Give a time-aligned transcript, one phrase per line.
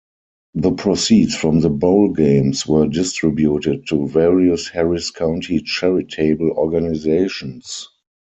[0.55, 7.87] The proceeds from the bowl games were distributed to various Harris County charitable organizations.